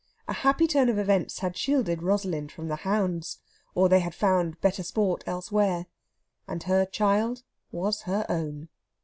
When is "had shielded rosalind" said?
1.41-2.51